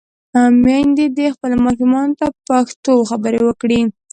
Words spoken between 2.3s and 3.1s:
پښتو